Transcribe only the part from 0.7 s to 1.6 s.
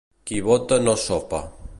no sopa.